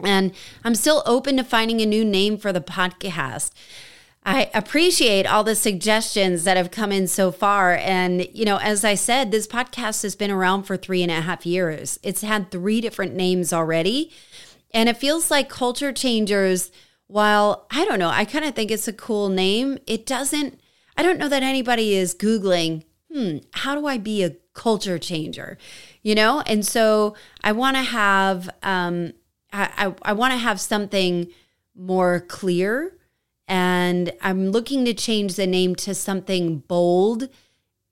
And 0.03 0.33
I'm 0.63 0.75
still 0.75 1.03
open 1.05 1.37
to 1.37 1.43
finding 1.43 1.79
a 1.81 1.85
new 1.85 2.03
name 2.03 2.37
for 2.37 2.51
the 2.51 2.61
podcast. 2.61 3.51
I 4.25 4.49
appreciate 4.55 5.27
all 5.27 5.43
the 5.43 5.55
suggestions 5.55 6.45
that 6.45 6.57
have 6.57 6.71
come 6.71 6.91
in 6.91 7.07
so 7.07 7.31
far. 7.31 7.75
And, 7.75 8.27
you 8.33 8.43
know, 8.43 8.57
as 8.57 8.83
I 8.83 8.95
said, 8.95 9.29
this 9.29 9.47
podcast 9.47 10.01
has 10.01 10.15
been 10.15 10.31
around 10.31 10.63
for 10.63 10.77
three 10.77 11.03
and 11.03 11.11
a 11.11 11.21
half 11.21 11.45
years. 11.45 11.99
It's 12.01 12.21
had 12.21 12.49
three 12.49 12.81
different 12.81 13.13
names 13.13 13.53
already. 13.53 14.11
And 14.73 14.89
it 14.89 14.97
feels 14.97 15.29
like 15.29 15.47
Culture 15.47 15.93
Changers, 15.93 16.71
while 17.07 17.67
I 17.71 17.85
don't 17.85 17.99
know, 17.99 18.09
I 18.09 18.25
kind 18.25 18.45
of 18.45 18.55
think 18.55 18.71
it's 18.71 18.87
a 18.87 18.93
cool 18.93 19.29
name, 19.29 19.77
it 19.87 20.05
doesn't, 20.05 20.59
I 20.97 21.03
don't 21.03 21.19
know 21.19 21.29
that 21.29 21.43
anybody 21.43 21.95
is 21.95 22.15
Googling, 22.15 22.83
hmm, 23.11 23.37
how 23.53 23.75
do 23.75 23.85
I 23.85 23.97
be 23.97 24.23
a 24.23 24.35
culture 24.53 24.97
changer? 24.97 25.57
You 26.01 26.15
know? 26.15 26.41
And 26.41 26.65
so 26.65 27.15
I 27.43 27.51
want 27.51 27.77
to 27.77 27.83
have, 27.83 28.49
um, 28.63 29.13
I, 29.51 29.69
I, 29.87 29.95
I 30.09 30.13
want 30.13 30.33
to 30.33 30.37
have 30.37 30.59
something 30.59 31.27
more 31.75 32.21
clear 32.21 32.97
and 33.47 34.11
I'm 34.21 34.49
looking 34.49 34.85
to 34.85 34.93
change 34.93 35.35
the 35.35 35.45
name 35.45 35.75
to 35.75 35.93
something 35.93 36.59
bold, 36.59 37.29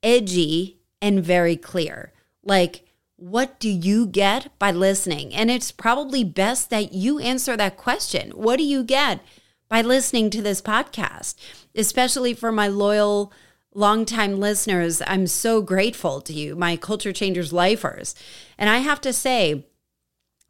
edgy, 0.02 0.80
and 1.00 1.22
very 1.22 1.56
clear. 1.56 2.12
Like, 2.42 2.83
what 3.24 3.58
do 3.58 3.70
you 3.70 4.06
get 4.06 4.50
by 4.58 4.70
listening? 4.70 5.34
And 5.34 5.50
it's 5.50 5.72
probably 5.72 6.24
best 6.24 6.68
that 6.68 6.92
you 6.92 7.18
answer 7.18 7.56
that 7.56 7.78
question. 7.78 8.32
What 8.32 8.56
do 8.56 8.64
you 8.64 8.84
get 8.84 9.20
by 9.66 9.80
listening 9.80 10.28
to 10.28 10.42
this 10.42 10.60
podcast? 10.60 11.36
Especially 11.74 12.34
for 12.34 12.52
my 12.52 12.68
loyal, 12.68 13.32
longtime 13.72 14.38
listeners, 14.40 15.00
I'm 15.06 15.26
so 15.26 15.62
grateful 15.62 16.20
to 16.20 16.34
you, 16.34 16.54
my 16.54 16.76
culture 16.76 17.14
changers 17.14 17.50
lifers. 17.50 18.14
And 18.58 18.68
I 18.68 18.78
have 18.78 19.00
to 19.00 19.12
say, 19.12 19.64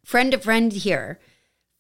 friend 0.05 0.33
to 0.33 0.39
friend 0.39 0.73
here, 0.73 1.21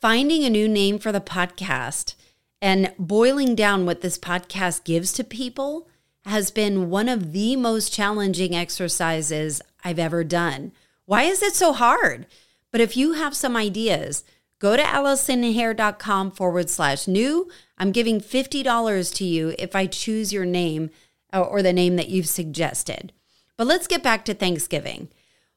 finding 0.01 0.45
a 0.45 0.51
new 0.51 0.69
name 0.69 1.01
for 1.01 1.11
the 1.11 1.21
podcast 1.21 2.15
and 2.63 2.95
boiling 3.01 3.57
down 3.57 3.85
what 3.85 4.01
this 4.01 4.17
podcast 4.17 4.85
gives 4.85 5.13
to 5.15 5.25
people 5.25 5.89
has 6.25 6.53
been 6.53 6.89
one 6.89 7.09
of 7.09 7.33
the 7.33 7.57
most 7.57 7.93
challenging 7.93 8.55
exercises 8.55 9.61
I've 9.83 9.99
ever 9.99 10.23
done. 10.23 10.71
Why 11.07 11.25
is 11.25 11.43
it 11.43 11.55
so 11.55 11.73
hard? 11.73 12.27
But 12.71 12.81
if 12.81 12.97
you 12.97 13.13
have 13.13 13.37
some 13.37 13.57
ideas, 13.57 14.25
go 14.59 14.77
to 14.77 14.83
AllisonHair.com 14.83 16.31
forward 16.33 16.71
slash 16.71 17.07
new. 17.07 17.49
I'm 17.79 17.93
giving 17.93 18.21
$50 18.21 19.15
to 19.17 19.25
you 19.25 19.55
if 19.59 19.77
I 19.77 19.87
choose 19.87 20.33
your 20.33 20.45
name 20.45 20.91
uh, 21.33 21.43
or 21.43 21.63
the 21.63 21.73
name 21.73 21.97
that 21.97 22.09
you've 22.09 22.29
suggested. 22.29 23.13
But 23.57 23.67
let's 23.67 23.87
get 23.87 24.03
back 24.03 24.25
to 24.25 24.35
Thanksgiving. 24.35 25.09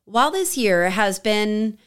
While 0.05 0.31
this 0.31 0.57
year 0.57 0.89
has 0.89 1.19
been 1.19 1.77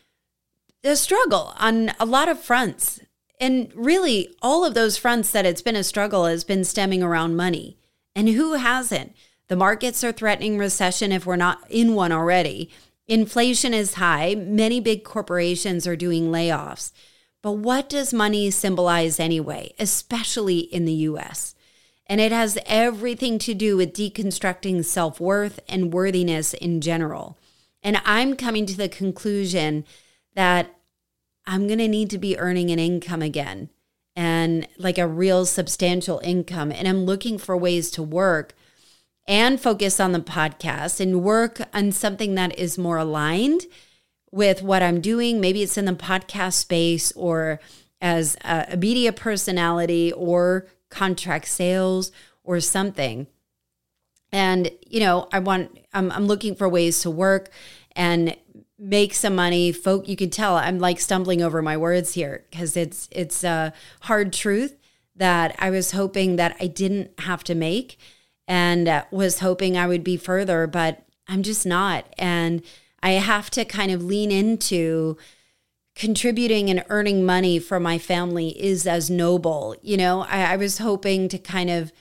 a 0.82 0.96
struggle 0.96 1.54
on 1.58 1.92
a 2.00 2.04
lot 2.04 2.28
of 2.28 2.40
fronts, 2.40 3.00
and 3.38 3.72
really, 3.74 4.34
all 4.42 4.64
of 4.64 4.74
those 4.74 4.98
fronts 4.98 5.30
that 5.30 5.46
it's 5.46 5.62
been 5.62 5.76
a 5.76 5.82
struggle 5.82 6.26
has 6.26 6.44
been 6.44 6.62
stemming 6.62 7.02
around 7.02 7.36
money. 7.36 7.78
And 8.14 8.28
who 8.28 8.54
hasn't? 8.54 9.14
The 9.48 9.56
markets 9.56 10.04
are 10.04 10.12
threatening 10.12 10.58
recession 10.58 11.10
if 11.10 11.24
we're 11.24 11.36
not 11.36 11.58
in 11.70 11.94
one 11.94 12.12
already. 12.12 12.70
Inflation 13.10 13.74
is 13.74 13.94
high. 13.94 14.36
Many 14.36 14.78
big 14.80 15.02
corporations 15.02 15.84
are 15.84 15.96
doing 15.96 16.30
layoffs. 16.30 16.92
But 17.42 17.54
what 17.54 17.88
does 17.88 18.14
money 18.14 18.52
symbolize 18.52 19.18
anyway, 19.18 19.74
especially 19.80 20.60
in 20.60 20.84
the 20.84 20.92
US? 20.92 21.56
And 22.06 22.20
it 22.20 22.30
has 22.30 22.56
everything 22.66 23.40
to 23.40 23.52
do 23.52 23.76
with 23.76 23.94
deconstructing 23.94 24.84
self 24.84 25.18
worth 25.18 25.58
and 25.68 25.92
worthiness 25.92 26.54
in 26.54 26.80
general. 26.80 27.36
And 27.82 28.00
I'm 28.04 28.36
coming 28.36 28.64
to 28.66 28.76
the 28.76 28.88
conclusion 28.88 29.84
that 30.36 30.76
I'm 31.46 31.66
going 31.66 31.80
to 31.80 31.88
need 31.88 32.10
to 32.10 32.18
be 32.18 32.38
earning 32.38 32.70
an 32.70 32.78
income 32.78 33.22
again. 33.22 33.70
and 34.14 34.68
like 34.76 34.98
a 34.98 35.06
real 35.06 35.46
substantial 35.46 36.20
income. 36.22 36.70
And 36.70 36.86
I'm 36.86 37.04
looking 37.06 37.38
for 37.38 37.56
ways 37.56 37.90
to 37.92 38.02
work 38.02 38.54
and 39.30 39.60
focus 39.60 40.00
on 40.00 40.10
the 40.10 40.18
podcast 40.18 40.98
and 40.98 41.22
work 41.22 41.60
on 41.72 41.92
something 41.92 42.34
that 42.34 42.58
is 42.58 42.76
more 42.76 42.98
aligned 42.98 43.64
with 44.32 44.60
what 44.60 44.82
I'm 44.82 45.00
doing. 45.00 45.40
Maybe 45.40 45.62
it's 45.62 45.78
in 45.78 45.84
the 45.84 45.92
podcast 45.92 46.54
space 46.54 47.12
or 47.12 47.60
as 48.00 48.36
a 48.42 48.76
media 48.76 49.12
personality 49.12 50.12
or 50.12 50.66
contract 50.88 51.46
sales 51.46 52.10
or 52.42 52.58
something. 52.58 53.28
And, 54.32 54.72
you 54.84 54.98
know, 54.98 55.28
I 55.32 55.38
want, 55.38 55.78
I'm, 55.94 56.10
I'm 56.10 56.26
looking 56.26 56.56
for 56.56 56.68
ways 56.68 57.00
to 57.02 57.10
work 57.10 57.50
and 57.92 58.36
make 58.80 59.14
some 59.14 59.36
money. 59.36 59.70
Folk, 59.70 60.08
you 60.08 60.16
can 60.16 60.30
tell 60.30 60.56
I'm 60.56 60.80
like 60.80 60.98
stumbling 60.98 61.40
over 61.40 61.62
my 61.62 61.76
words 61.76 62.14
here 62.14 62.46
because 62.50 62.76
it's, 62.76 63.08
it's 63.12 63.44
a 63.44 63.72
hard 64.00 64.32
truth 64.32 64.76
that 65.14 65.54
I 65.60 65.70
was 65.70 65.92
hoping 65.92 66.34
that 66.34 66.56
I 66.58 66.66
didn't 66.66 67.20
have 67.20 67.44
to 67.44 67.54
make 67.54 67.96
and 68.50 68.88
uh, 68.88 69.04
was 69.12 69.38
hoping 69.38 69.78
I 69.78 69.86
would 69.86 70.02
be 70.02 70.16
further, 70.16 70.66
but 70.66 71.04
I'm 71.28 71.44
just 71.44 71.64
not. 71.64 72.12
And 72.18 72.62
I 73.00 73.12
have 73.12 73.48
to 73.50 73.64
kind 73.64 73.92
of 73.92 74.02
lean 74.02 74.32
into 74.32 75.16
contributing 75.94 76.68
and 76.68 76.84
earning 76.88 77.24
money 77.24 77.60
for 77.60 77.78
my 77.78 77.96
family 77.96 78.60
is 78.60 78.88
as 78.88 79.08
noble. 79.08 79.76
You 79.82 79.96
know, 79.96 80.22
I, 80.22 80.54
I 80.54 80.56
was 80.56 80.78
hoping 80.78 81.28
to 81.28 81.38
kind 81.38 81.70
of 81.70 81.92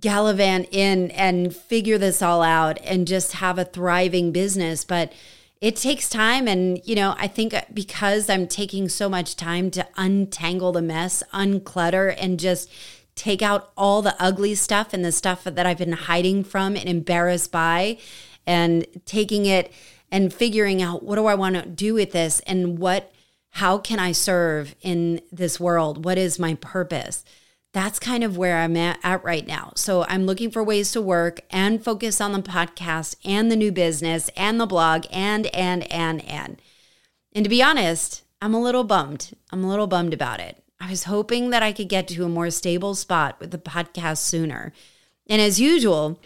gallivant 0.00 0.68
in 0.72 1.10
and 1.10 1.54
figure 1.54 1.98
this 1.98 2.22
all 2.22 2.42
out 2.42 2.78
and 2.82 3.06
just 3.06 3.32
have 3.32 3.58
a 3.58 3.66
thriving 3.66 4.32
business. 4.32 4.82
But 4.82 5.12
it 5.60 5.76
takes 5.76 6.08
time. 6.08 6.48
And, 6.48 6.80
you 6.86 6.94
know, 6.94 7.16
I 7.18 7.26
think 7.26 7.54
because 7.72 8.30
I'm 8.30 8.48
taking 8.48 8.88
so 8.88 9.10
much 9.10 9.36
time 9.36 9.70
to 9.72 9.86
untangle 9.98 10.72
the 10.72 10.80
mess, 10.80 11.22
unclutter, 11.34 12.14
and 12.18 12.40
just 12.40 12.70
take 13.14 13.42
out 13.42 13.72
all 13.76 14.02
the 14.02 14.16
ugly 14.20 14.54
stuff 14.54 14.92
and 14.92 15.04
the 15.04 15.12
stuff 15.12 15.44
that 15.44 15.66
I've 15.66 15.78
been 15.78 15.92
hiding 15.92 16.44
from 16.44 16.76
and 16.76 16.88
embarrassed 16.88 17.52
by 17.52 17.98
and 18.46 18.86
taking 19.06 19.46
it 19.46 19.72
and 20.10 20.32
figuring 20.32 20.82
out 20.82 21.02
what 21.02 21.16
do 21.16 21.26
I 21.26 21.34
want 21.34 21.56
to 21.56 21.62
do 21.66 21.94
with 21.94 22.12
this 22.12 22.40
and 22.40 22.78
what 22.78 23.12
how 23.50 23.78
can 23.78 24.00
I 24.00 24.10
serve 24.10 24.74
in 24.82 25.20
this 25.30 25.60
world? 25.60 26.04
What 26.04 26.18
is 26.18 26.40
my 26.40 26.54
purpose? 26.54 27.24
That's 27.72 28.00
kind 28.00 28.24
of 28.24 28.36
where 28.36 28.58
I'm 28.58 28.76
at, 28.76 28.98
at 29.04 29.22
right 29.22 29.46
now. 29.46 29.72
So 29.76 30.04
I'm 30.08 30.26
looking 30.26 30.50
for 30.50 30.64
ways 30.64 30.90
to 30.92 31.00
work 31.00 31.40
and 31.50 31.82
focus 31.82 32.20
on 32.20 32.32
the 32.32 32.40
podcast 32.40 33.14
and 33.24 33.52
the 33.52 33.56
new 33.56 33.70
business 33.70 34.28
and 34.36 34.60
the 34.60 34.66
blog 34.66 35.06
and 35.12 35.46
and 35.54 35.90
and 35.92 36.24
and. 36.24 36.60
And 37.32 37.44
to 37.44 37.48
be 37.48 37.62
honest, 37.62 38.22
I'm 38.42 38.54
a 38.54 38.60
little 38.60 38.84
bummed. 38.84 39.36
I'm 39.52 39.62
a 39.62 39.68
little 39.68 39.86
bummed 39.86 40.14
about 40.14 40.40
it. 40.40 40.63
I 40.84 40.90
was 40.90 41.04
hoping 41.04 41.48
that 41.48 41.62
I 41.62 41.72
could 41.72 41.88
get 41.88 42.08
to 42.08 42.24
a 42.24 42.28
more 42.28 42.50
stable 42.50 42.94
spot 42.94 43.40
with 43.40 43.52
the 43.52 43.58
podcast 43.58 44.18
sooner. 44.18 44.70
And 45.26 45.40
as 45.40 45.58
usual, 45.58 46.20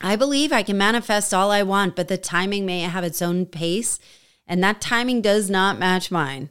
I 0.00 0.14
believe 0.14 0.52
I 0.52 0.62
can 0.62 0.78
manifest 0.78 1.34
all 1.34 1.50
I 1.50 1.64
want, 1.64 1.96
but 1.96 2.06
the 2.06 2.16
timing 2.16 2.64
may 2.64 2.82
have 2.82 3.02
its 3.02 3.20
own 3.20 3.44
pace, 3.44 3.98
and 4.46 4.62
that 4.62 4.80
timing 4.80 5.20
does 5.20 5.50
not 5.50 5.80
match 5.80 6.12
mine. 6.12 6.50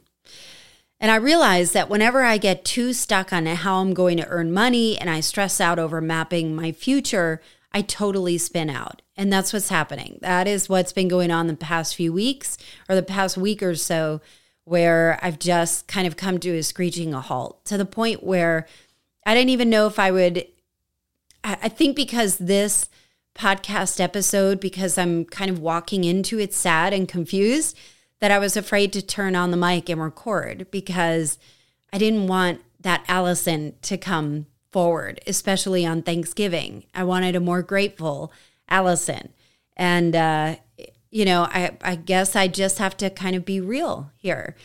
And 1.00 1.10
I 1.10 1.16
realize 1.16 1.72
that 1.72 1.88
whenever 1.88 2.22
I 2.22 2.36
get 2.36 2.66
too 2.66 2.92
stuck 2.92 3.32
on 3.32 3.46
how 3.46 3.80
I'm 3.80 3.94
going 3.94 4.18
to 4.18 4.28
earn 4.28 4.52
money 4.52 4.98
and 4.98 5.08
I 5.08 5.20
stress 5.20 5.58
out 5.58 5.78
over 5.78 6.02
mapping 6.02 6.54
my 6.54 6.70
future, 6.70 7.40
I 7.72 7.80
totally 7.80 8.36
spin 8.36 8.68
out. 8.68 9.00
And 9.16 9.32
that's 9.32 9.54
what's 9.54 9.70
happening. 9.70 10.18
That 10.20 10.46
is 10.46 10.68
what's 10.68 10.92
been 10.92 11.08
going 11.08 11.30
on 11.30 11.46
the 11.46 11.56
past 11.56 11.96
few 11.96 12.12
weeks 12.12 12.58
or 12.90 12.94
the 12.94 13.02
past 13.02 13.38
week 13.38 13.62
or 13.62 13.74
so 13.74 14.20
where 14.64 15.18
I've 15.22 15.38
just 15.38 15.88
kind 15.88 16.06
of 16.06 16.16
come 16.16 16.38
to 16.38 16.56
a 16.56 16.62
screeching 16.62 17.14
a 17.14 17.20
halt 17.20 17.64
to 17.66 17.76
the 17.76 17.84
point 17.84 18.22
where 18.22 18.66
I 19.26 19.34
didn't 19.34 19.50
even 19.50 19.70
know 19.70 19.86
if 19.86 19.98
I 19.98 20.10
would. 20.10 20.46
I 21.44 21.68
think 21.68 21.96
because 21.96 22.38
this 22.38 22.88
podcast 23.34 23.98
episode, 23.98 24.60
because 24.60 24.96
I'm 24.96 25.24
kind 25.24 25.50
of 25.50 25.58
walking 25.58 26.04
into 26.04 26.38
it 26.38 26.54
sad 26.54 26.92
and 26.92 27.08
confused, 27.08 27.76
that 28.20 28.30
I 28.30 28.38
was 28.38 28.56
afraid 28.56 28.92
to 28.92 29.02
turn 29.02 29.34
on 29.34 29.50
the 29.50 29.56
mic 29.56 29.88
and 29.88 30.00
record 30.00 30.70
because 30.70 31.38
I 31.92 31.98
didn't 31.98 32.28
want 32.28 32.60
that 32.80 33.04
Allison 33.08 33.74
to 33.82 33.96
come 33.98 34.46
forward, 34.70 35.20
especially 35.26 35.84
on 35.84 36.02
Thanksgiving. 36.02 36.84
I 36.94 37.04
wanted 37.04 37.34
a 37.34 37.40
more 37.40 37.62
grateful 37.62 38.32
Allison. 38.68 39.30
And 39.76 40.14
uh, 40.14 40.56
you 41.12 41.26
know, 41.26 41.42
I, 41.42 41.76
I 41.82 41.94
guess 41.94 42.34
I 42.34 42.48
just 42.48 42.78
have 42.78 42.96
to 42.96 43.10
kind 43.10 43.36
of 43.36 43.44
be 43.44 43.60
real 43.60 44.10
here. 44.16 44.56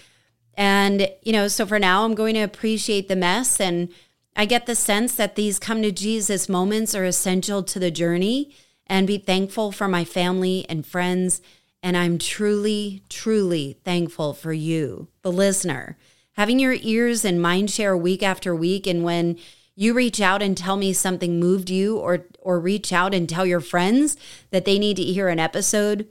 And, 0.55 1.09
you 1.21 1.33
know, 1.33 1.49
so 1.49 1.65
for 1.65 1.77
now, 1.77 2.05
I'm 2.05 2.15
going 2.15 2.33
to 2.35 2.41
appreciate 2.41 3.09
the 3.09 3.17
mess. 3.17 3.59
And 3.59 3.89
I 4.35 4.45
get 4.45 4.65
the 4.65 4.73
sense 4.73 5.13
that 5.15 5.35
these 5.35 5.59
come 5.59 5.81
to 5.81 5.91
Jesus 5.91 6.47
moments 6.47 6.95
are 6.95 7.03
essential 7.03 7.61
to 7.63 7.79
the 7.79 7.91
journey 7.91 8.55
and 8.87 9.05
be 9.05 9.17
thankful 9.17 9.73
for 9.73 9.89
my 9.89 10.05
family 10.05 10.65
and 10.69 10.87
friends. 10.87 11.41
And 11.83 11.97
I'm 11.97 12.17
truly, 12.17 13.03
truly 13.09 13.77
thankful 13.83 14.33
for 14.33 14.53
you, 14.53 15.09
the 15.21 15.31
listener, 15.31 15.97
having 16.33 16.59
your 16.59 16.77
ears 16.79 17.25
and 17.25 17.41
mind 17.41 17.69
share 17.69 17.95
week 17.95 18.23
after 18.23 18.55
week. 18.55 18.87
And 18.87 19.03
when 19.03 19.37
you 19.75 19.93
reach 19.93 20.21
out 20.21 20.41
and 20.41 20.57
tell 20.57 20.77
me 20.77 20.93
something 20.93 21.39
moved 21.39 21.69
you, 21.69 21.97
or, 21.97 22.25
or 22.39 22.57
reach 22.59 22.93
out 22.93 23.13
and 23.13 23.27
tell 23.27 23.45
your 23.45 23.59
friends 23.59 24.15
that 24.49 24.63
they 24.63 24.79
need 24.79 24.95
to 24.95 25.03
hear 25.03 25.27
an 25.27 25.39
episode 25.39 26.07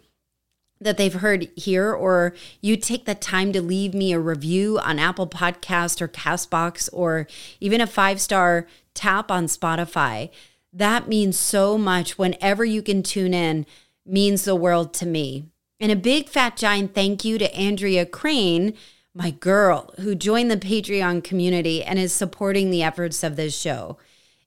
that 0.81 0.97
they've 0.99 1.15
heard 1.15 1.49
here, 1.57 1.93
or 1.93 2.35
you 2.61 2.77
take 2.77 3.07
the 3.07 3.15
time 3.15 3.53
to 3.53 3.63
leave 3.63 3.95
me 3.95 4.13
a 4.13 4.21
review 4.21 4.79
on 4.79 4.99
Apple 4.99 5.27
Podcast 5.27 6.01
or 6.01 6.09
Castbox, 6.09 6.89
or 6.93 7.27
even 7.61 7.81
a 7.81 7.87
five 7.87 8.21
star 8.21 8.67
tap 8.95 9.31
on 9.31 9.47
Spotify. 9.47 10.31
That 10.73 11.09
means 11.09 11.39
so 11.39 11.79
much. 11.79 12.19
Whenever 12.19 12.65
you 12.65 12.83
can 12.83 13.03
tune 13.03 13.33
in, 13.33 13.65
means 14.05 14.45
the 14.45 14.55
world 14.55 14.93
to 14.95 15.07
me. 15.07 15.47
And 15.81 15.91
a 15.93 15.97
big 15.97 16.29
fat 16.29 16.57
giant 16.57 16.95
thank 16.95 17.25
you 17.25 17.39
to 17.39 17.55
Andrea 17.55 18.07
Crane, 18.07 18.75
my 19.15 19.31
girl, 19.31 19.95
who 19.99 20.15
joined 20.15 20.51
the 20.51 20.57
Patreon 20.57 21.25
community 21.25 21.83
and 21.83 21.99
is 21.99 22.13
supporting 22.13 22.71
the 22.71 22.83
efforts 22.83 23.23
of 23.23 23.37
this 23.37 23.59
show. 23.59 23.99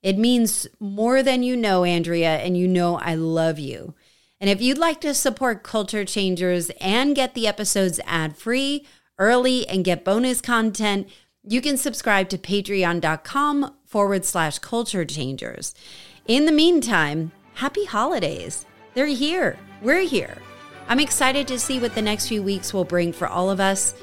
It 0.01 0.17
means 0.17 0.67
more 0.79 1.21
than 1.21 1.43
you 1.43 1.57
know, 1.57 1.83
Andrea, 1.83 2.37
and 2.37 2.57
you 2.57 2.67
know 2.67 2.97
I 2.97 3.15
love 3.15 3.59
you. 3.59 3.93
And 4.41 4.49
if 4.49 4.61
you'd 4.61 4.77
like 4.77 5.01
to 5.01 5.13
support 5.13 5.63
Culture 5.63 6.05
Changers 6.05 6.71
and 6.79 7.15
get 7.15 7.33
the 7.33 7.47
episodes 7.47 7.99
ad 8.05 8.37
free, 8.37 8.85
early, 9.17 9.67
and 9.67 9.83
get 9.83 10.05
bonus 10.05 10.39
content, 10.39 11.09
you 11.43 11.61
can 11.61 11.75
subscribe 11.77 12.29
to 12.29 12.37
patreon.com 12.37 13.75
forward 13.85 14.23
slash 14.23 14.59
culture 14.59 15.03
changers. 15.03 15.73
In 16.27 16.45
the 16.45 16.51
meantime, 16.51 17.31
happy 17.55 17.85
holidays. 17.85 18.65
They're 18.93 19.07
here. 19.07 19.57
We're 19.81 20.01
here. 20.01 20.37
I'm 20.87 20.99
excited 20.99 21.47
to 21.47 21.59
see 21.59 21.79
what 21.79 21.95
the 21.95 22.01
next 22.01 22.27
few 22.27 22.41
weeks 22.41 22.73
will 22.73 22.85
bring 22.85 23.11
for 23.11 23.27
all 23.27 23.49
of 23.49 23.59
us 23.59 23.93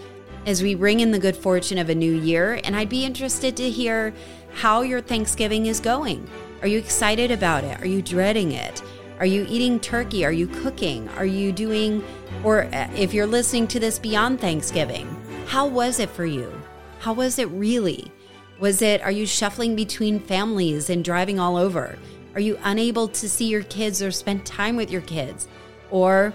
as 0.45 0.63
we 0.63 0.75
bring 0.75 1.01
in 1.01 1.13
the 1.13 1.19
good 1.19 1.37
fortune 1.37 1.79
of 1.79 1.89
a 1.89 1.95
new 1.95 2.13
year. 2.13 2.61
And 2.63 2.77
I'd 2.77 2.89
be 2.89 3.05
interested 3.05 3.57
to 3.57 3.71
hear 3.71 4.13
how 4.55 4.83
your 4.83 5.01
Thanksgiving 5.01 5.67
is 5.67 5.81
going. 5.81 6.29
Are 6.63 6.69
you 6.69 6.79
excited 6.79 7.31
about 7.31 7.65
it? 7.65 7.81
Are 7.81 7.87
you 7.87 8.03
dreading 8.03 8.53
it? 8.53 8.83
Are 9.19 9.27
you 9.27 9.47
eating 9.49 9.81
turkey? 9.81 10.25
Are 10.27 10.33
you 10.33 10.47
cooking? 10.47 11.09
Are 11.11 11.25
you 11.25 11.51
doing, 11.51 12.05
or 12.45 12.65
uh, 12.65 12.91
if 12.95 13.15
you're 13.15 13.27
listening 13.27 13.67
to 13.69 13.81
this 13.81 13.99
beyond 13.99 14.41
Thanksgiving, 14.41 15.09
how 15.47 15.67
was 15.67 16.01
it 16.01 16.11
for 16.11 16.27
you? 16.27 16.53
How 16.99 17.15
was 17.15 17.39
it 17.39 17.49
really? 17.49 18.13
Was 18.59 18.83
it, 18.83 19.01
are 19.03 19.11
you 19.11 19.27
shuffling 19.27 19.75
between 19.75 20.21
families 20.21 20.91
and 20.91 21.03
driving 21.03 21.41
all 21.41 21.57
over? 21.57 21.99
Are 22.35 22.41
you 22.41 22.59
unable 22.65 23.09
to 23.09 23.29
see 23.29 23.47
your 23.47 23.63
kids 23.63 24.03
or 24.03 24.11
spend 24.11 24.45
time 24.45 24.77
with 24.77 24.91
your 24.91 25.03
kids? 25.03 25.49
Or 25.91 26.35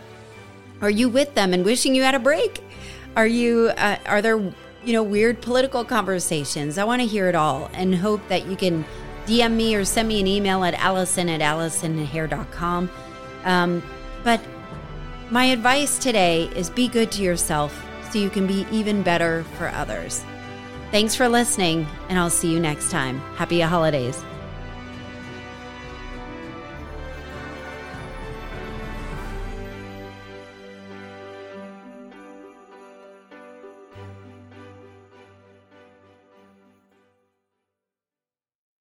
are 0.82 0.90
you 0.90 1.08
with 1.08 1.36
them 1.36 1.54
and 1.54 1.64
wishing 1.64 1.94
you 1.94 2.02
had 2.02 2.16
a 2.16 2.20
break? 2.20 2.64
Are 3.16 3.28
you, 3.28 3.72
uh, 3.78 3.98
are 4.08 4.24
there, 4.24 4.38
you 4.38 4.94
know, 4.94 5.04
weird 5.04 5.42
political 5.42 5.86
conversations? 5.86 6.80
I 6.80 6.84
want 6.84 7.02
to 7.04 7.08
hear 7.08 7.28
it 7.30 7.36
all 7.36 7.70
and 7.74 7.94
hope 7.94 8.28
that 8.30 8.48
you 8.48 8.56
can 8.56 8.86
DM 9.32 9.54
me 9.54 9.76
or 9.76 9.86
send 9.86 10.10
me 10.10 10.20
an 10.20 10.28
email 10.28 10.66
at 10.66 10.74
allison 10.74 11.30
at 11.30 11.40
allisonhair.com. 11.40 12.90
Um, 13.46 13.82
but 14.26 14.42
my 15.30 15.46
advice 15.46 15.98
today 15.98 16.50
is 16.54 16.70
be 16.70 16.90
good 16.90 17.14
to 17.14 17.22
yourself 17.22 17.88
so 18.12 18.20
you 18.20 18.30
can 18.30 18.46
be 18.46 18.68
even 18.72 19.02
better 19.04 19.46
for 19.58 19.70
others. 19.70 20.26
Thanks 20.92 21.16
for 21.16 21.30
listening, 21.30 21.88
and 22.10 22.20
I'll 22.20 22.30
see 22.30 22.52
you 22.52 22.60
next 22.60 22.92
time. 22.92 23.20
Happy 23.38 23.62
holidays. 23.62 24.22